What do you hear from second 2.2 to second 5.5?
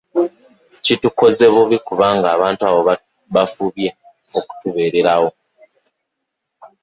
abantu abo bafubye okutubeererawo.